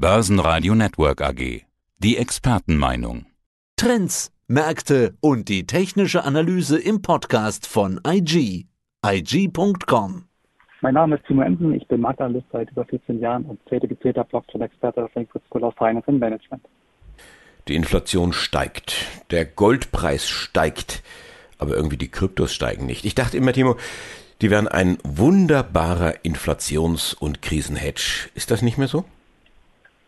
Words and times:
Börsenradio 0.00 0.74
Network 0.74 1.20
AG. 1.20 1.66
Die 1.98 2.16
Expertenmeinung. 2.16 3.26
Trends, 3.76 4.32
Märkte 4.48 5.14
und 5.20 5.50
die 5.50 5.66
technische 5.66 6.24
Analyse 6.24 6.80
im 6.80 7.02
Podcast 7.02 7.66
von 7.66 8.00
IG. 8.06 8.64
IG.com. 9.04 10.24
Mein 10.80 10.94
Name 10.94 11.16
ist 11.16 11.26
Timo 11.26 11.42
Emden, 11.42 11.74
ich 11.74 11.86
bin 11.86 12.00
Marktanalyst 12.00 12.46
seit 12.50 12.70
über 12.70 12.86
14 12.86 13.20
Jahren 13.20 13.44
und 13.44 13.60
zertifizierter 13.68 14.24
Blockchain-Experte 14.24 15.00
der 15.00 15.10
Frankfurt 15.10 15.42
School 15.48 15.64
of 15.64 15.74
Finance 15.76 16.08
and 16.08 16.18
Management. 16.18 16.64
Die 17.68 17.74
Inflation 17.74 18.32
steigt, 18.32 19.04
der 19.30 19.44
Goldpreis 19.44 20.26
steigt, 20.26 21.02
aber 21.58 21.76
irgendwie 21.76 21.98
die 21.98 22.10
Kryptos 22.10 22.54
steigen 22.54 22.86
nicht. 22.86 23.04
Ich 23.04 23.14
dachte 23.14 23.36
immer, 23.36 23.52
Timo, 23.52 23.76
die 24.40 24.50
wären 24.50 24.66
ein 24.66 24.96
wunderbarer 25.04 26.24
Inflations- 26.24 27.12
und 27.12 27.42
Krisenhedge. 27.42 28.30
Ist 28.34 28.50
das 28.50 28.62
nicht 28.62 28.78
mehr 28.78 28.88
so? 28.88 29.04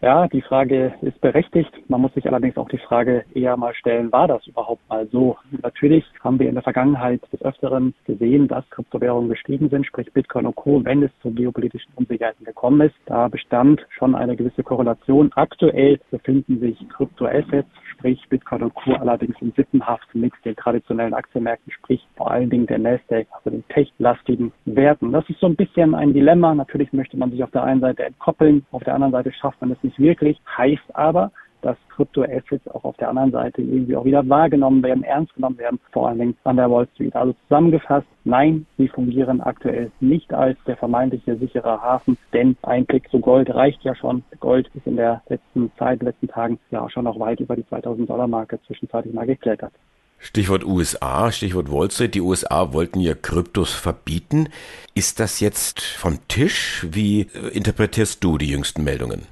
Ja, 0.02 0.26
die 0.26 0.42
Frage 0.42 0.94
ist 1.00 1.20
berechtigt. 1.20 1.70
Man 1.88 2.00
muss 2.00 2.12
sich 2.14 2.26
allerdings 2.26 2.56
auch 2.56 2.68
die 2.68 2.78
Frage 2.78 3.24
eher 3.34 3.56
mal 3.56 3.72
stellen, 3.72 4.10
war 4.10 4.26
das 4.26 4.44
überhaupt 4.48 4.82
mal 4.88 5.06
so? 5.12 5.36
Natürlich 5.62 6.04
haben 6.24 6.40
wir 6.40 6.48
in 6.48 6.56
der 6.56 6.64
Vergangenheit 6.64 7.20
des 7.32 7.40
Öfteren 7.42 7.94
gesehen, 8.04 8.48
dass 8.48 8.68
Kryptowährungen 8.70 9.30
gestiegen 9.30 9.68
sind, 9.68 9.86
sprich 9.86 10.12
Bitcoin 10.12 10.46
und 10.46 10.56
Co., 10.56 10.84
wenn 10.84 11.04
es 11.04 11.12
zu 11.22 11.30
geopolitischen 11.30 11.92
Unsicherheiten 11.94 12.44
gekommen 12.44 12.80
ist. 12.80 12.96
Da 13.06 13.28
bestand 13.28 13.86
schon 13.90 14.16
eine 14.16 14.34
gewisse 14.34 14.64
Korrelation. 14.64 15.30
Aktuell 15.36 16.00
befinden 16.10 16.58
sich 16.58 16.76
Kryptoassets, 16.88 17.70
sprich 18.02 18.28
Bitcoin 18.28 18.64
und 18.64 18.74
Co. 18.74 18.94
allerdings 18.94 19.36
in 19.40 19.52
Sippenhaft 19.52 20.12
mit 20.12 20.32
den 20.44 20.56
traditionellen 20.56 21.14
Aktienmärkten, 21.14 21.72
sprich 21.72 22.04
vor 22.16 22.32
allen 22.32 22.50
Dingen 22.50 22.66
der 22.66 22.78
Nasdaq, 22.78 23.28
also 23.30 23.50
den 23.50 23.66
tech-lastigen 23.68 24.52
Werten. 24.64 25.12
Das 25.12 25.28
ist 25.28 25.38
so 25.38 25.46
ein 25.46 25.54
bisschen 25.54 25.94
ein 25.94 26.12
Dilemma. 26.12 26.52
Natürlich 26.52 26.92
möchte 26.92 27.16
man 27.16 27.30
sich 27.30 27.44
auf 27.44 27.52
der 27.52 27.62
einen 27.62 27.80
Seite 27.80 28.04
entkoppeln, 28.04 28.66
auf 28.72 28.82
der 28.82 28.94
anderen 28.94 29.12
Seite 29.12 29.32
schafft 29.32 29.60
man 29.60 29.70
es 29.70 29.82
nicht 29.84 30.00
wirklich, 30.00 30.40
heißt 30.56 30.82
aber, 30.94 31.30
dass 31.62 31.76
Kryptoassets 31.88 32.68
auch 32.68 32.84
auf 32.84 32.96
der 32.98 33.08
anderen 33.08 33.30
Seite 33.30 33.62
irgendwie 33.62 33.96
auch 33.96 34.04
wieder 34.04 34.28
wahrgenommen 34.28 34.82
werden, 34.82 35.04
ernst 35.04 35.34
genommen 35.34 35.58
werden, 35.58 35.80
vor 35.92 36.08
allen 36.08 36.18
Dingen 36.18 36.36
an 36.44 36.56
der 36.56 36.70
Wall 36.70 36.86
Street. 36.94 37.14
Also 37.14 37.34
zusammengefasst, 37.48 38.06
nein, 38.24 38.66
sie 38.76 38.88
fungieren 38.88 39.40
aktuell 39.40 39.90
nicht 40.00 40.32
als 40.34 40.58
der 40.66 40.76
vermeintliche 40.76 41.36
sichere 41.36 41.80
Hafen, 41.80 42.18
denn 42.32 42.56
ein 42.62 42.84
Blick 42.84 43.08
zu 43.10 43.20
Gold 43.20 43.54
reicht 43.54 43.82
ja 43.82 43.94
schon. 43.94 44.22
Gold 44.40 44.70
ist 44.74 44.86
in 44.86 44.96
der 44.96 45.22
letzten 45.28 45.72
Zeit, 45.78 46.02
letzten 46.02 46.28
Tagen 46.28 46.58
ja 46.70 46.88
schon 46.90 47.04
noch 47.04 47.18
weit 47.18 47.40
über 47.40 47.56
die 47.56 47.66
2000 47.66 48.08
Dollar 48.10 48.26
Marke 48.26 48.60
zwischenzeitlich 48.66 49.14
mal 49.14 49.26
geklettert. 49.26 49.72
Stichwort 50.18 50.64
USA, 50.64 51.32
Stichwort 51.32 51.70
Wall 51.70 51.90
Street. 51.90 52.14
Die 52.14 52.20
USA 52.20 52.72
wollten 52.72 53.00
ja 53.00 53.14
Kryptos 53.14 53.74
verbieten. 53.74 54.50
Ist 54.94 55.18
das 55.18 55.40
jetzt 55.40 55.80
vom 55.82 56.20
Tisch? 56.28 56.86
Wie 56.88 57.26
interpretierst 57.52 58.22
du 58.22 58.38
die 58.38 58.48
jüngsten 58.48 58.84
Meldungen? 58.84 59.26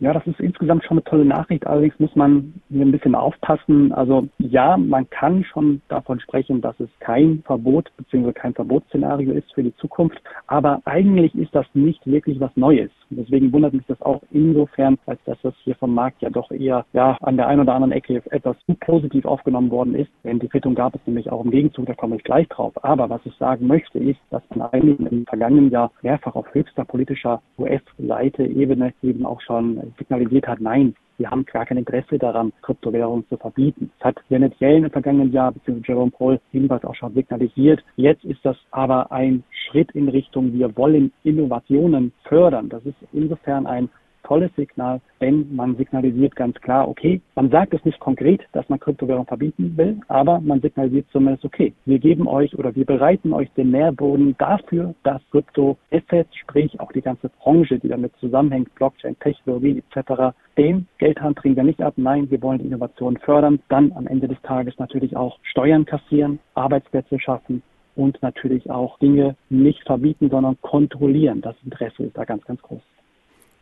Ja, 0.00 0.12
das 0.12 0.26
ist 0.26 0.40
insgesamt 0.40 0.84
schon 0.84 0.98
eine 0.98 1.04
tolle 1.04 1.24
Nachricht. 1.24 1.66
Allerdings 1.66 1.98
muss 1.98 2.14
man 2.16 2.54
hier 2.68 2.84
ein 2.84 2.90
bisschen 2.90 3.14
aufpassen. 3.14 3.92
Also 3.92 4.28
ja, 4.38 4.76
man 4.76 5.08
kann 5.10 5.44
schon 5.44 5.80
davon 5.88 6.20
sprechen, 6.20 6.60
dass 6.60 6.78
es 6.80 6.88
kein 6.98 7.42
Verbot 7.46 7.90
bzw. 7.96 8.32
kein 8.32 8.54
Verbotsszenario 8.54 9.32
ist 9.32 9.52
für 9.54 9.62
die 9.62 9.74
Zukunft. 9.76 10.20
Aber 10.46 10.80
eigentlich 10.84 11.34
ist 11.34 11.54
das 11.54 11.66
nicht 11.74 12.04
wirklich 12.06 12.40
was 12.40 12.54
Neues. 12.56 12.90
Und 13.10 13.18
deswegen 13.18 13.52
wundert 13.52 13.74
mich 13.74 13.86
das 13.86 14.00
auch 14.02 14.22
insofern, 14.30 14.98
als 15.06 15.20
dass 15.24 15.38
das 15.42 15.54
hier 15.64 15.74
vom 15.76 15.94
Markt 15.94 16.22
ja 16.22 16.30
doch 16.30 16.50
eher 16.50 16.84
ja 16.92 17.16
an 17.20 17.36
der 17.36 17.48
einen 17.48 17.60
oder 17.60 17.74
anderen 17.74 17.92
Ecke 17.92 18.22
etwas 18.30 18.56
zu 18.66 18.74
positiv 18.74 19.24
aufgenommen 19.24 19.70
worden 19.70 19.94
ist. 19.94 20.10
Denn 20.24 20.38
die 20.38 20.48
Quittung 20.48 20.74
gab 20.74 20.94
es 20.94 21.00
nämlich 21.06 21.30
auch 21.30 21.44
im 21.44 21.50
Gegenzug, 21.50 21.86
da 21.86 21.94
komme 21.94 22.16
ich 22.16 22.24
gleich 22.24 22.48
drauf. 22.48 22.72
Aber 22.84 23.08
was 23.10 23.20
ich 23.24 23.34
sagen 23.36 23.66
möchte, 23.66 23.98
ist, 23.98 24.20
dass 24.30 24.42
man 24.54 24.68
eigentlich 24.72 24.98
im 25.10 25.26
vergangenen 25.26 25.70
Jahr 25.70 25.90
mehrfach 26.02 26.34
auf 26.34 26.52
höchster 26.54 26.84
politischer 26.84 27.42
US-Seite 27.58 28.44
Ebene 28.44 28.92
eben 29.02 29.26
auch 29.26 29.40
schon 29.40 29.94
signalisiert 29.98 30.46
hat, 30.46 30.60
nein, 30.60 30.94
wir 31.18 31.30
haben 31.30 31.44
gar 31.44 31.66
kein 31.66 31.78
Interesse 31.78 32.18
daran, 32.18 32.52
Kryptowährungen 32.62 33.26
zu 33.28 33.36
verbieten. 33.36 33.90
Das 33.98 34.08
hat 34.08 34.16
Janet 34.28 34.54
Yellen 34.60 34.84
im 34.84 34.90
vergangenen 34.90 35.32
Jahr 35.32 35.52
bzw. 35.52 35.80
Jerome 35.86 36.10
Paul 36.10 36.40
ebenfalls 36.52 36.84
auch 36.84 36.94
schon 36.94 37.14
signalisiert. 37.14 37.82
Jetzt 37.96 38.24
ist 38.24 38.44
das 38.44 38.56
aber 38.70 39.10
ein 39.12 39.44
Schritt 39.50 39.92
in 39.92 40.08
Richtung, 40.08 40.52
wir 40.52 40.76
wollen 40.76 41.12
Innovationen 41.22 42.12
fördern. 42.24 42.68
Das 42.68 42.84
ist 42.84 42.96
insofern 43.12 43.66
ein 43.66 43.88
tolles 44.24 44.50
Signal, 44.56 45.00
denn 45.20 45.54
man 45.54 45.76
signalisiert 45.76 46.34
ganz 46.34 46.56
klar, 46.60 46.88
okay, 46.88 47.20
man 47.36 47.50
sagt 47.50 47.74
es 47.74 47.84
nicht 47.84 48.00
konkret, 48.00 48.42
dass 48.52 48.68
man 48.68 48.80
Kryptowährung 48.80 49.26
verbieten 49.26 49.76
will, 49.76 50.00
aber 50.08 50.40
man 50.40 50.60
signalisiert 50.60 51.06
zumindest, 51.12 51.44
okay, 51.44 51.72
wir 51.84 51.98
geben 51.98 52.26
euch 52.26 52.58
oder 52.58 52.74
wir 52.74 52.84
bereiten 52.84 53.32
euch 53.32 53.50
den 53.52 53.70
Nährboden 53.70 54.34
dafür, 54.38 54.94
dass 55.04 55.22
Krypto-Assets, 55.30 56.34
sprich 56.36 56.78
auch 56.80 56.92
die 56.92 57.02
ganze 57.02 57.28
Branche, 57.28 57.78
die 57.78 57.88
damit 57.88 58.16
zusammenhängt, 58.16 58.74
Blockchain, 58.74 59.16
Technologie 59.20 59.82
etc., 59.90 60.34
den 60.56 60.86
Geldhand 60.98 61.38
trinken 61.38 61.56
wir 61.56 61.64
nicht 61.64 61.82
ab. 61.82 61.94
Nein, 61.96 62.30
wir 62.30 62.40
wollen 62.42 62.58
die 62.58 62.66
Innovation 62.66 63.16
fördern, 63.18 63.60
dann 63.68 63.92
am 63.92 64.06
Ende 64.06 64.28
des 64.28 64.40
Tages 64.42 64.74
natürlich 64.78 65.16
auch 65.16 65.38
Steuern 65.42 65.84
kassieren, 65.84 66.38
Arbeitsplätze 66.54 67.18
schaffen 67.18 67.62
und 67.96 68.20
natürlich 68.22 68.70
auch 68.70 68.98
Dinge 68.98 69.36
nicht 69.50 69.82
verbieten, 69.84 70.30
sondern 70.30 70.60
kontrollieren. 70.60 71.40
Das 71.40 71.56
Interesse 71.64 72.04
ist 72.04 72.16
da 72.16 72.24
ganz, 72.24 72.44
ganz 72.44 72.60
groß 72.62 72.80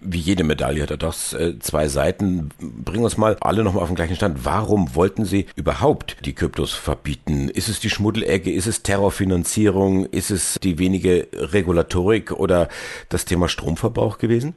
wie 0.04 0.18
jede 0.18 0.44
Medaille 0.44 0.82
hat 0.82 0.90
er 0.90 0.96
doch 0.96 1.14
äh, 1.32 1.58
zwei 1.58 1.88
Seiten. 1.88 2.50
Bring 2.60 3.02
uns 3.04 3.16
mal 3.16 3.36
alle 3.40 3.62
nochmal 3.62 3.82
auf 3.82 3.88
den 3.88 3.96
gleichen 3.96 4.16
Stand. 4.16 4.44
Warum 4.44 4.94
wollten 4.94 5.24
Sie 5.24 5.46
überhaupt 5.56 6.16
die 6.24 6.34
Kryptos 6.34 6.72
verbieten? 6.72 7.48
Ist 7.48 7.68
es 7.68 7.80
die 7.80 7.90
Schmuddelecke? 7.90 8.52
Ist 8.52 8.66
es 8.66 8.82
Terrorfinanzierung? 8.82 10.06
Ist 10.06 10.30
es 10.30 10.58
die 10.62 10.78
wenige 10.78 11.28
Regulatorik 11.32 12.32
oder 12.32 12.68
das 13.08 13.24
Thema 13.24 13.48
Stromverbrauch 13.48 14.18
gewesen? 14.18 14.54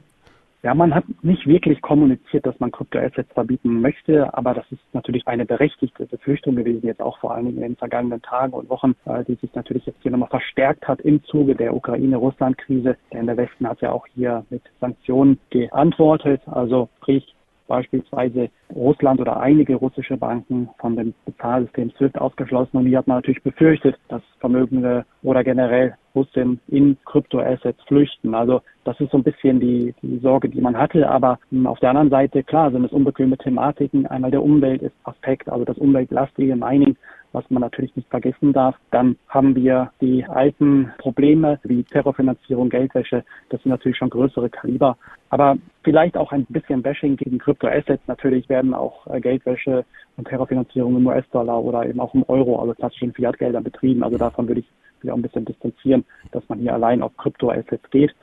Ja, 0.62 0.74
man 0.74 0.94
hat 0.94 1.04
nicht 1.22 1.46
wirklich 1.46 1.80
kommuniziert, 1.80 2.46
dass 2.46 2.58
man 2.58 2.72
Kryptoassets 2.72 3.32
verbieten 3.32 3.80
möchte, 3.80 4.32
aber 4.34 4.54
das 4.54 4.64
ist 4.72 4.80
natürlich 4.92 5.26
eine 5.26 5.44
berechtigte 5.44 6.06
Befürchtung 6.06 6.56
gewesen, 6.56 6.86
jetzt 6.86 7.02
auch 7.02 7.18
vor 7.18 7.34
allen 7.34 7.46
Dingen 7.46 7.58
in 7.58 7.62
den 7.62 7.76
vergangenen 7.76 8.22
Tagen 8.22 8.52
und 8.52 8.68
Wochen, 8.68 8.96
äh, 9.04 9.22
die 9.24 9.34
sich 9.34 9.54
natürlich 9.54 9.86
jetzt 9.86 10.02
hier 10.02 10.10
nochmal 10.10 10.30
verstärkt 10.30 10.88
hat 10.88 11.00
im 11.02 11.22
Zuge 11.24 11.54
der 11.54 11.74
Ukraine-Russland-Krise. 11.74 12.96
Denn 13.12 13.26
der 13.26 13.36
Westen 13.36 13.68
hat 13.68 13.80
ja 13.80 13.92
auch 13.92 14.06
hier 14.14 14.44
mit 14.50 14.62
Sanktionen 14.80 15.38
geantwortet, 15.50 16.40
also 16.46 16.88
sprich 16.98 17.35
beispielsweise 17.66 18.48
Russland 18.74 19.20
oder 19.20 19.38
einige 19.38 19.76
russische 19.76 20.16
Banken 20.16 20.68
von 20.78 20.96
dem 20.96 21.14
Bezahlsystem 21.24 21.90
SWIFT 21.92 22.18
ausgeschlossen. 22.18 22.76
Und 22.78 22.86
hier 22.86 22.98
hat 22.98 23.06
man 23.06 23.18
natürlich 23.18 23.42
befürchtet, 23.42 23.96
dass 24.08 24.22
Vermögende 24.40 25.04
oder 25.22 25.44
generell 25.44 25.94
Russen 26.14 26.60
in 26.68 26.96
Kryptoassets 27.04 27.82
flüchten. 27.84 28.34
Also 28.34 28.62
das 28.84 28.98
ist 29.00 29.10
so 29.10 29.18
ein 29.18 29.24
bisschen 29.24 29.60
die, 29.60 29.94
die 30.02 30.18
Sorge, 30.18 30.48
die 30.48 30.60
man 30.60 30.76
hatte. 30.76 31.08
Aber 31.08 31.38
auf 31.64 31.78
der 31.80 31.90
anderen 31.90 32.10
Seite, 32.10 32.42
klar, 32.42 32.70
sind 32.70 32.84
es 32.84 32.92
unbequeme 32.92 33.36
Thematiken. 33.36 34.06
Einmal 34.06 34.30
der 34.30 34.42
Umwelt 34.42 34.82
ist 34.82 34.94
Aspekt, 35.04 35.48
also 35.48 35.64
das 35.64 35.78
umweltlastige 35.78 36.56
Mining 36.56 36.96
was 37.36 37.48
man 37.50 37.60
natürlich 37.60 37.94
nicht 37.94 38.08
vergessen 38.08 38.54
darf. 38.54 38.76
Dann 38.90 39.16
haben 39.28 39.54
wir 39.54 39.92
die 40.00 40.24
alten 40.24 40.90
Probleme 40.96 41.60
wie 41.64 41.84
Terrorfinanzierung, 41.84 42.70
Geldwäsche. 42.70 43.24
Das 43.50 43.62
sind 43.62 43.70
natürlich 43.70 43.98
schon 43.98 44.08
größere 44.08 44.48
Kaliber. 44.48 44.96
Aber 45.28 45.58
vielleicht 45.84 46.16
auch 46.16 46.32
ein 46.32 46.46
bisschen 46.48 46.80
Bashing 46.80 47.16
gegen 47.16 47.38
Kryptoassets. 47.38 48.02
Natürlich 48.06 48.48
werden 48.48 48.72
auch 48.72 49.06
äh, 49.08 49.20
Geldwäsche 49.20 49.84
und 50.16 50.26
Terrorfinanzierung 50.26 50.96
im 50.96 51.06
US-Dollar 51.06 51.62
oder 51.62 51.84
eben 51.84 52.00
auch 52.00 52.14
im 52.14 52.24
Euro, 52.26 52.58
also 52.58 52.72
klassischen 52.72 53.12
Fiat-Geldern 53.12 53.64
betrieben. 53.64 54.02
Also 54.02 54.16
davon 54.16 54.48
würde 54.48 54.60
ich 54.60 54.68
mich 55.02 55.12
auch 55.12 55.16
ein 55.16 55.22
bisschen 55.22 55.44
distanzieren, 55.44 56.06
dass 56.32 56.48
man 56.48 56.58
hier 56.60 56.72
allein 56.72 57.02
auf 57.02 57.14
Kryptoassets 57.18 57.90
geht. 57.90 58.14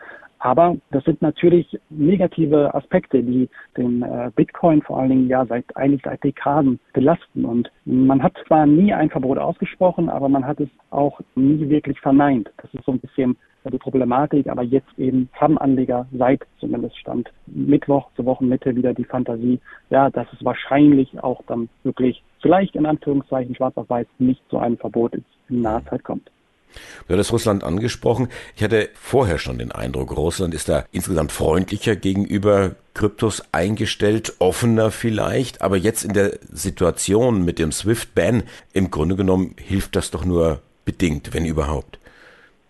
Aber 0.44 0.76
das 0.92 1.06
sind 1.06 1.22
natürlich 1.22 1.80
negative 1.90 2.76
Aspekte, 2.76 3.24
die 3.24 3.48
den 3.78 4.04
äh, 4.04 4.30
Bitcoin 4.36 4.82
vor 4.82 5.00
allen 5.00 5.10
Dingen 5.10 5.30
ja 5.30 5.46
seit 5.46 5.66
eigentlich 5.78 6.02
seit 6.04 6.22
Dekaden 6.22 6.82
belasten. 6.92 7.46
Und 7.46 7.72
man 7.86 8.22
hat 8.22 8.34
zwar 8.46 8.66
nie 8.66 8.94
ein 8.94 9.10
Verbot 9.10 9.38
ausgesprochen, 9.38 10.10
aber 10.10 10.28
man 10.28 10.46
hat 10.46 10.60
es 10.60 10.68
auch 10.90 11.22
nie 11.36 11.70
wirklich 11.70 11.98
verneint. 12.02 12.52
Das 12.58 12.74
ist 12.74 12.84
so 12.84 12.92
ein 12.92 13.00
bisschen 13.00 13.38
die 13.72 13.78
Problematik, 13.78 14.48
aber 14.48 14.64
jetzt 14.64 15.00
eben 15.00 15.30
haben 15.32 15.58
Anleger 15.58 16.06
seit 16.12 16.42
zumindest 16.60 16.98
Stand 16.98 17.32
Mittwoch 17.46 18.10
zur 18.18 18.26
Wochenmitte 18.26 18.76
wieder 18.76 18.94
die 18.94 19.06
Fantasie, 19.06 19.62
ja, 19.92 20.10
dass 20.10 20.28
es 20.34 20.44
wahrscheinlich 20.44 21.24
auch 21.24 21.42
dann 21.48 21.70
wirklich 21.84 22.22
vielleicht 22.42 22.76
in 22.76 22.86
Anführungszeichen 22.86 23.56
schwarz 23.56 23.78
auf 23.78 23.90
weiß 23.90 24.08
nicht 24.20 24.42
zu 24.50 24.58
einem 24.58 24.78
Verbot 24.78 25.14
in 25.14 25.24
naher 25.62 25.86
Zeit 25.86 26.04
kommt. 26.04 26.30
Du 27.08 27.14
hattest 27.14 27.32
Russland 27.32 27.64
angesprochen. 27.64 28.30
Ich 28.56 28.64
hatte 28.64 28.90
vorher 28.94 29.38
schon 29.38 29.58
den 29.58 29.72
Eindruck, 29.72 30.16
Russland 30.16 30.54
ist 30.54 30.70
da 30.70 30.86
insgesamt 30.92 31.32
freundlicher 31.32 31.96
gegenüber 31.96 32.76
Kryptos 32.94 33.44
eingestellt, 33.52 34.34
offener 34.40 34.92
vielleicht, 34.92 35.62
aber 35.62 35.78
jetzt 35.78 36.04
in 36.04 36.14
der 36.14 36.38
Situation 36.52 37.44
mit 37.44 37.60
dem 37.60 37.72
SWIFT-Ban, 37.72 38.44
im 38.72 38.92
Grunde 38.92 39.16
genommen 39.16 39.56
hilft 39.58 39.96
das 39.96 40.12
doch 40.12 40.26
nur 40.26 40.62
bedingt, 40.86 41.34
wenn 41.34 41.46
überhaupt. 41.46 42.00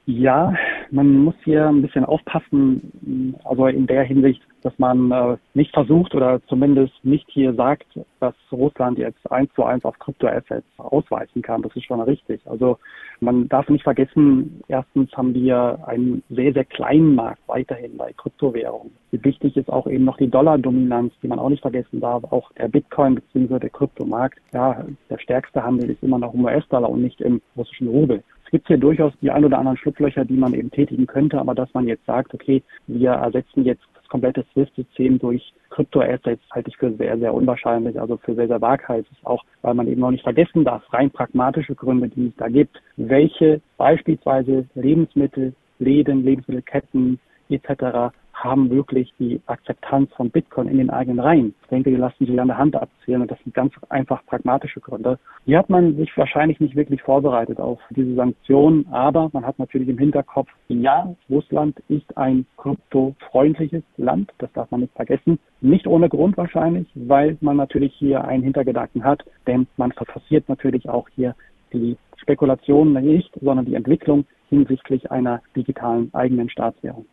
Ja, 0.06 0.54
man 0.94 1.18
muss 1.18 1.34
hier 1.44 1.68
ein 1.68 1.82
bisschen 1.82 2.06
aufpassen, 2.06 3.36
also 3.44 3.66
in 3.66 3.88
der 3.88 4.04
Hinsicht, 4.04 4.42
dass 4.62 4.78
man 4.78 5.12
äh, 5.12 5.38
nicht 5.56 5.74
versucht 5.74 6.14
oder 6.14 6.40
zumindest 6.48 6.94
nicht 7.04 7.26
hier 7.30 7.54
sagt, 7.56 7.88
dass 8.20 8.36
Russland 8.52 9.00
jetzt 9.00 9.30
eins 9.32 9.52
zu 9.56 9.64
eins 9.64 9.84
auf 9.86 9.98
Kryptoassets 9.98 10.68
ausweisen 10.78 11.42
kann. 11.42 11.64
Das 11.64 11.76
ist 11.76 11.86
schon 11.86 12.00
richtig. 12.00 12.42
Also 12.46 12.78
man 13.20 13.50
darf 13.50 13.68
nicht 13.70 13.84
vergessen, 13.84 14.62
erstens 14.68 15.12
haben 15.18 15.34
wir 15.34 15.80
einen 15.88 16.22
sehr, 16.30 16.54
sehr 16.54 16.66
kleinen 16.66 17.16
Markt 17.16 17.42
weiterhin 17.48 17.98
bei 17.98 18.14
Kryptowährungen. 18.14 18.92
Wichtig 19.12 19.58
ist 19.58 19.70
auch 19.70 19.88
eben 19.88 20.06
noch 20.06 20.18
die 20.18 20.30
Dollar-Dominanz, 20.30 21.14
die 21.24 21.28
man 21.28 21.40
auch 21.40 21.50
nicht 21.50 21.62
vergessen 21.62 22.02
darf. 22.02 22.24
Auch 22.26 22.52
der 22.54 22.68
Bitcoin 22.68 23.16
bzw. 23.16 23.60
der 23.60 23.70
Kryptomarkt, 23.72 24.40
ja, 24.54 24.86
der 25.10 25.18
stärkste 25.18 25.64
Handel 25.64 25.90
ist 25.90 26.04
immer 26.04 26.20
noch 26.20 26.36
im 26.36 26.46
US-Dollar 26.46 26.90
und 26.90 27.02
nicht 27.02 27.20
im 27.20 27.42
russischen 27.58 27.88
Rubel 27.88 28.24
gibt 28.54 28.68
hier 28.68 28.78
durchaus 28.78 29.12
die 29.20 29.32
ein 29.32 29.44
oder 29.44 29.58
anderen 29.58 29.78
Schlupflöcher, 29.78 30.26
die 30.26 30.38
man 30.38 30.54
eben 30.54 30.70
tätigen 30.70 31.08
könnte, 31.08 31.40
aber 31.40 31.56
dass 31.56 31.74
man 31.74 31.88
jetzt 31.88 32.06
sagt, 32.06 32.36
okay, 32.36 32.62
wir 32.86 33.10
ersetzen 33.10 33.66
jetzt 33.66 33.82
das 33.96 34.08
komplette 34.08 34.46
SWIFT-System 34.54 35.18
durch 35.18 35.54
Kryptoassets, 35.72 36.44
halte 36.52 36.70
ich 36.70 36.78
für 36.78 36.94
sehr, 36.94 37.18
sehr 37.18 37.34
unwahrscheinlich, 37.34 38.00
also 38.00 38.16
für 38.18 38.36
sehr, 38.36 38.48
sehr 38.48 38.62
waghalsig, 38.62 39.18
auch 39.24 39.44
weil 39.64 39.74
man 39.74 39.88
eben 39.88 40.02
noch 40.02 40.12
nicht 40.12 40.24
vergessen 40.24 40.64
darf, 40.64 40.84
rein 40.94 41.10
pragmatische 41.10 41.74
Gründe, 41.74 42.10
die 42.10 42.28
es 42.28 42.36
da 42.38 42.48
gibt, 42.48 42.80
welche 42.96 43.60
beispielsweise 43.78 44.68
Lebensmittel, 44.76 45.54
Läden, 45.80 46.24
Lebensmittelketten 46.24 47.20
etc 47.50 48.14
haben 48.34 48.70
wirklich 48.70 49.14
die 49.20 49.40
Akzeptanz 49.46 50.12
von 50.14 50.30
Bitcoin 50.30 50.68
in 50.68 50.78
den 50.78 50.90
eigenen 50.90 51.20
Reihen. 51.20 51.56
Ich 51.64 51.70
denke, 51.70 51.92
die 51.92 51.96
lassen 51.96 52.26
sich 52.26 52.40
an 52.40 52.48
der 52.48 52.58
Hand 52.58 52.76
abzählen 52.76 53.22
und 53.22 53.32
das 53.32 53.40
sind 53.44 53.54
ganz 53.54 53.74
einfach 53.90 54.26
pragmatische 54.26 54.82
Gründe. 54.82 55.20
Hier 55.46 55.60
hat 55.60 55.70
man 55.70 55.96
sich 55.96 56.16
wahrscheinlich 56.18 56.60
nicht 56.60 56.76
wirklich 56.76 57.02
vorbereitet 57.02 57.60
auf 57.60 57.80
diese 57.92 58.16
Sanktionen, 58.16 58.86
aber 58.92 59.30
man 59.34 59.46
hat 59.46 59.60
natürlich 59.60 59.88
im 59.88 59.98
Hinterkopf, 59.98 60.50
ja, 60.68 61.16
Russland 61.30 61.80
ist 61.88 62.18
ein 62.18 62.46
kryptofreundliches 62.58 63.84
Land, 63.98 64.32
das 64.40 64.52
darf 64.54 64.70
man 64.72 64.82
nicht 64.82 64.94
vergessen. 64.94 65.40
Nicht 65.62 65.88
ohne 65.88 66.10
Grund 66.10 66.36
wahrscheinlich, 66.38 66.88
weil 66.96 67.38
man 67.42 67.58
natürlich 67.58 67.94
hier 67.96 68.26
einen 68.26 68.44
Hintergedanken 68.44 69.04
hat, 69.04 69.24
denn 69.48 69.68
man 69.78 69.92
forciert 69.92 70.50
natürlich 70.50 70.90
auch 70.90 71.08
hier 71.16 71.36
die 71.72 71.98
Spekulation 72.18 72.94
nicht, 72.94 73.32
sondern 73.42 73.66
die 73.66 73.76
Entwicklung 73.76 74.26
hinsichtlich 74.50 75.12
einer 75.12 75.42
digitalen 75.56 76.14
eigenen 76.14 76.50
Staatswährung. 76.50 77.06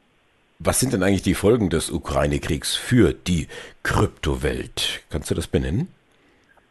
Was 0.63 0.79
sind 0.79 0.93
denn 0.93 1.03
eigentlich 1.03 1.23
die 1.23 1.33
Folgen 1.33 1.71
des 1.71 1.91
Ukraine-Kriegs 1.91 2.77
für 2.77 3.15
die 3.15 3.47
Kryptowelt? 3.83 5.01
Kannst 5.09 5.31
du 5.31 5.35
das 5.35 5.47
benennen? 5.47 5.89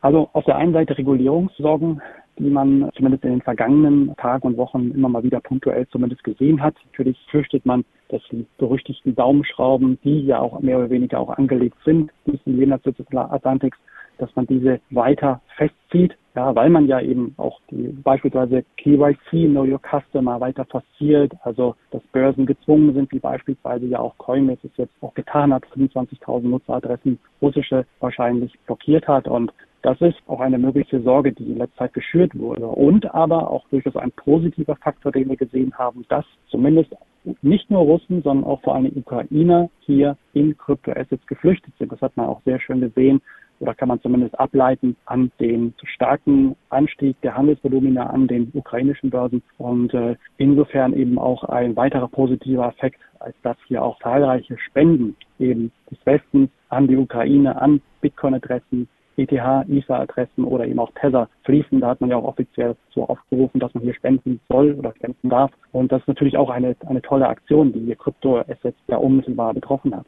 Also 0.01 0.29
auf 0.33 0.45
der 0.45 0.57
einen 0.57 0.73
Seite 0.73 0.95
Regulierungssorgen, 0.95 1.99
die 2.37 2.51
man 2.51 2.91
zumindest 2.95 3.23
in 3.23 3.31
den 3.31 3.41
vergangenen 3.41 4.15
Tagen 4.17 4.45
und 4.45 4.57
Wochen 4.57 4.91
immer 4.91 5.09
mal 5.09 5.23
wieder 5.23 5.39
punktuell 5.39 5.87
zumindest 5.87 6.23
gesehen 6.23 6.61
hat. 6.61 6.75
Natürlich 6.91 7.17
fürchtet 7.31 7.65
man, 7.65 7.83
dass 8.09 8.21
die 8.31 8.45
berüchtigten 8.59 9.15
Daumenschrauben, 9.15 9.97
die 10.03 10.23
ja 10.23 10.37
auch 10.37 10.59
mehr 10.59 10.77
oder 10.77 10.91
weniger 10.91 11.19
auch 11.19 11.35
angelegt 11.35 11.77
sind, 11.83 12.11
diesen 12.27 12.59
jenseits 12.59 12.83
des 12.83 12.95
Atlantiks, 13.11 13.79
dass 14.19 14.29
man 14.35 14.45
diese 14.45 14.79
weiter 14.91 15.41
festzieht, 15.57 16.15
ja, 16.39 16.55
weil 16.55 16.69
man 16.69 16.87
ja 16.87 17.01
eben 17.01 17.33
auch 17.35 17.59
die 17.69 17.89
beispielsweise 18.01 18.63
KYC, 18.77 19.49
Know 19.49 19.65
Your 19.65 19.81
Customer, 19.81 20.39
weiter 20.39 20.63
forciert, 20.63 21.33
also 21.43 21.75
dass 21.91 22.01
Börsen 22.13 22.45
gezwungen 22.45 22.93
sind, 22.93 23.11
wie 23.11 23.19
beispielsweise 23.19 23.87
ja 23.87 23.99
auch 23.99 24.17
Coinbase 24.17 24.67
es 24.67 24.77
jetzt 24.77 24.93
auch 25.01 25.13
getan 25.15 25.53
hat, 25.53 25.65
25.000 25.75 26.47
Nutzeradressen 26.47 27.19
russische 27.41 27.85
wahrscheinlich 27.99 28.57
blockiert 28.65 29.05
hat 29.09 29.27
und 29.27 29.51
das 29.81 29.99
ist 29.99 30.17
auch 30.27 30.39
eine 30.39 30.57
mögliche 30.57 31.01
Sorge, 31.01 31.33
die 31.33 31.43
in 31.43 31.57
letzter 31.57 31.79
Zeit 31.79 31.93
geschürt 31.93 32.37
wurde. 32.37 32.67
Und 32.67 33.13
aber 33.13 33.49
auch 33.49 33.65
durchaus 33.69 33.95
ein 33.95 34.11
positiver 34.11 34.75
Faktor, 34.75 35.13
den 35.13 35.29
wir 35.29 35.37
gesehen 35.37 35.73
haben, 35.77 36.05
dass 36.09 36.25
zumindest 36.49 36.93
nicht 37.41 37.69
nur 37.69 37.81
Russen, 37.81 38.21
sondern 38.21 38.45
auch 38.45 38.61
vor 38.61 38.75
allem 38.75 38.91
Ukrainer 38.95 39.69
hier 39.81 40.17
in 40.33 40.57
Kryptoassets 40.57 41.25
geflüchtet 41.27 41.73
sind. 41.79 41.91
Das 41.93 42.01
hat 42.01 42.15
man 42.17 42.27
auch 42.27 42.41
sehr 42.43 42.59
schön 42.59 42.81
gesehen 42.81 43.21
oder 43.59 43.73
kann 43.73 43.89
man 43.89 44.01
zumindest 44.01 44.39
ableiten 44.39 44.95
an 45.05 45.31
den 45.39 45.73
starken 45.83 46.55
Anstieg 46.69 47.19
der 47.21 47.35
Handelsvolumina 47.35 48.07
an 48.07 48.27
den 48.27 48.51
ukrainischen 48.53 49.09
Börsen 49.09 49.41
und 49.57 49.93
äh, 49.93 50.15
insofern 50.37 50.93
eben 50.93 51.17
auch 51.19 51.43
ein 51.43 51.75
weiterer 51.75 52.07
positiver 52.07 52.67
Effekt, 52.67 52.99
als 53.19 53.35
dass 53.43 53.57
hier 53.67 53.83
auch 53.83 53.99
zahlreiche 53.99 54.57
Spenden 54.57 55.15
eben 55.39 55.71
des 55.91 55.97
Westens 56.05 56.49
an 56.69 56.87
die 56.87 56.97
Ukraine, 56.97 57.61
an 57.61 57.81
Bitcoin-Adressen, 58.01 58.87
ETH, 59.17 59.31
ISA-Adressen 59.67 60.45
oder 60.45 60.65
eben 60.65 60.79
auch 60.79 60.91
Tether 60.99 61.27
fließen. 61.43 61.81
Da 61.81 61.89
hat 61.89 62.01
man 62.01 62.09
ja 62.09 62.15
auch 62.15 62.23
offiziell 62.23 62.75
so 62.93 63.05
aufgerufen, 63.05 63.59
dass 63.59 63.73
man 63.73 63.83
hier 63.83 63.93
spenden 63.93 64.39
soll 64.47 64.73
oder 64.73 64.93
spenden 64.95 65.29
darf. 65.29 65.51
Und 65.73 65.91
das 65.91 66.01
ist 66.01 66.07
natürlich 66.07 66.37
auch 66.37 66.49
eine, 66.49 66.75
eine 66.87 67.01
tolle 67.01 67.27
Aktion, 67.27 67.73
die 67.73 67.81
hier 67.81 67.97
Kryptoassets 67.97 68.77
ja 68.87 68.97
unmittelbar 68.97 69.53
betroffen 69.53 69.93
hat. 69.95 70.05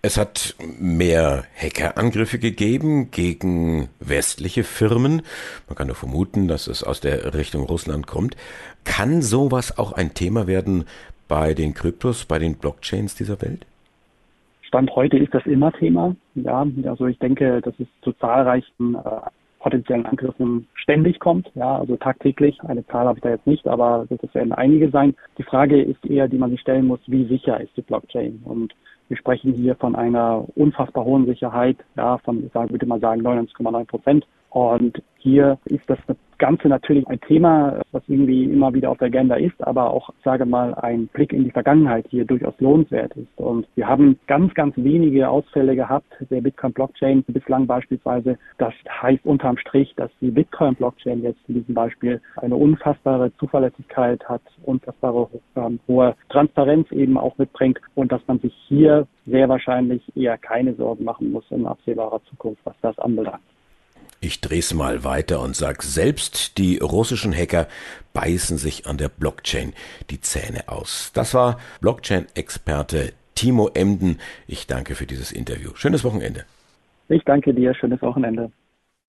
Es 0.00 0.16
hat 0.16 0.54
mehr 0.78 1.42
Hackerangriffe 1.60 2.38
gegeben 2.38 3.10
gegen 3.10 3.88
westliche 3.98 4.62
Firmen. 4.62 5.22
Man 5.66 5.74
kann 5.74 5.88
nur 5.88 5.96
vermuten, 5.96 6.46
dass 6.46 6.68
es 6.68 6.84
aus 6.84 7.00
der 7.00 7.34
Richtung 7.34 7.64
Russland 7.64 8.06
kommt. 8.06 8.36
Kann 8.84 9.22
sowas 9.22 9.76
auch 9.76 9.92
ein 9.92 10.14
Thema 10.14 10.46
werden 10.46 10.84
bei 11.26 11.52
den 11.52 11.74
Kryptos, 11.74 12.26
bei 12.26 12.38
den 12.38 12.54
Blockchains 12.58 13.16
dieser 13.16 13.42
Welt? 13.42 13.66
Stand 14.62 14.94
heute 14.94 15.18
ist 15.18 15.34
das 15.34 15.44
immer 15.46 15.72
Thema. 15.72 16.14
Ja, 16.36 16.64
also 16.84 17.06
ich 17.06 17.18
denke, 17.18 17.60
dass 17.60 17.74
es 17.80 17.88
zu 18.02 18.12
zahlreichen 18.12 18.94
äh, 18.94 19.00
potenziellen 19.58 20.06
Angriffen 20.06 20.68
ständig 20.74 21.18
kommt. 21.18 21.50
Ja, 21.56 21.76
also 21.76 21.96
tagtäglich. 21.96 22.60
Eine 22.62 22.86
Zahl 22.86 23.06
habe 23.06 23.18
ich 23.18 23.22
da 23.22 23.30
jetzt 23.30 23.48
nicht, 23.48 23.66
aber 23.66 24.06
das 24.08 24.32
werden 24.32 24.52
einige 24.52 24.90
sein. 24.90 25.16
Die 25.38 25.42
Frage 25.42 25.82
ist 25.82 26.06
eher, 26.06 26.28
die 26.28 26.38
man 26.38 26.50
sich 26.50 26.60
stellen 26.60 26.86
muss, 26.86 27.00
wie 27.06 27.26
sicher 27.26 27.60
ist 27.60 27.76
die 27.76 27.82
Blockchain? 27.82 28.40
Und 28.44 28.72
wir 29.08 29.16
sprechen 29.16 29.52
hier 29.52 29.74
von 29.76 29.96
einer 29.96 30.44
unfassbar 30.54 31.04
hohen 31.04 31.26
Sicherheit, 31.26 31.78
ja, 31.96 32.18
von, 32.18 32.44
ich 32.46 32.54
würde 32.54 32.86
mal 32.86 33.00
sagen, 33.00 33.22
99,9 33.22 33.84
Prozent. 33.86 34.26
Und 34.50 35.02
hier 35.18 35.58
ist 35.66 35.88
das 35.88 35.98
Ganze 36.38 36.68
natürlich 36.68 37.06
ein 37.08 37.20
Thema, 37.20 37.80
was 37.90 38.02
irgendwie 38.06 38.44
immer 38.44 38.72
wieder 38.72 38.90
auf 38.90 38.98
der 38.98 39.08
Agenda 39.08 39.34
ist, 39.34 39.60
aber 39.66 39.90
auch, 39.90 40.10
sage 40.24 40.46
mal, 40.46 40.72
ein 40.74 41.08
Blick 41.08 41.32
in 41.32 41.44
die 41.44 41.50
Vergangenheit 41.50 42.06
hier 42.10 42.24
durchaus 42.24 42.54
lohnenswert 42.60 43.12
ist. 43.16 43.26
Und 43.36 43.66
wir 43.74 43.88
haben 43.88 44.18
ganz, 44.28 44.54
ganz 44.54 44.76
wenige 44.76 45.28
Ausfälle 45.28 45.74
gehabt 45.74 46.06
der 46.30 46.40
Bitcoin-Blockchain 46.40 47.24
bislang 47.26 47.66
beispielsweise. 47.66 48.38
Das 48.58 48.72
heißt 49.02 49.26
unterm 49.26 49.58
Strich, 49.58 49.92
dass 49.96 50.10
die 50.20 50.30
Bitcoin-Blockchain 50.30 51.22
jetzt 51.22 51.40
in 51.48 51.54
diesem 51.54 51.74
Beispiel 51.74 52.20
eine 52.36 52.54
unfassbare 52.54 53.32
Zuverlässigkeit 53.38 54.26
hat, 54.28 54.42
unfassbare 54.64 55.28
ähm, 55.56 55.80
hohe 55.88 56.14
Transparenz 56.28 56.90
eben 56.92 57.18
auch 57.18 57.36
mitbringt 57.38 57.80
und 57.96 58.12
dass 58.12 58.22
man 58.28 58.38
sich 58.38 58.54
hier 58.68 59.08
sehr 59.26 59.48
wahrscheinlich 59.48 60.02
eher 60.16 60.38
keine 60.38 60.74
Sorgen 60.74 61.04
machen 61.04 61.32
muss 61.32 61.44
in 61.50 61.66
absehbarer 61.66 62.22
Zukunft, 62.30 62.60
was 62.64 62.76
das 62.80 62.96
anbelangt. 63.00 63.42
Ich 64.20 64.40
dreh's 64.40 64.74
mal 64.74 65.04
weiter 65.04 65.40
und 65.40 65.54
sag, 65.54 65.82
selbst 65.82 66.58
die 66.58 66.78
russischen 66.78 67.32
Hacker 67.32 67.68
beißen 68.12 68.58
sich 68.58 68.86
an 68.86 68.98
der 68.98 69.08
Blockchain 69.08 69.72
die 70.10 70.20
Zähne 70.20 70.68
aus. 70.68 71.10
Das 71.14 71.34
war 71.34 71.58
Blockchain-Experte 71.80 73.12
Timo 73.36 73.70
Emden. 73.72 74.18
Ich 74.48 74.66
danke 74.66 74.96
für 74.96 75.06
dieses 75.06 75.30
Interview. 75.30 75.70
Schönes 75.74 76.02
Wochenende. 76.02 76.44
Ich 77.08 77.22
danke 77.24 77.54
dir. 77.54 77.74
Schönes 77.74 78.02
Wochenende. 78.02 78.50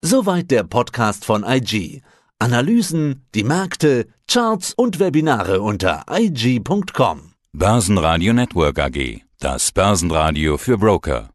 Soweit 0.02 0.52
der 0.52 0.64
Podcast 0.64 1.26
von 1.26 1.44
IG. 1.44 2.02
Analysen, 2.38 3.26
die 3.34 3.44
Märkte, 3.44 4.08
Charts 4.32 4.74
und 4.74 5.00
Webinare 5.00 5.62
unter 5.62 6.06
IG.com. 6.10 7.34
Börsenradio 7.52 8.32
Network 8.34 8.80
AG. 8.80 9.22
Das 9.40 9.72
Börsenradio 9.72 10.58
für 10.58 10.78
Broker. 10.78 11.32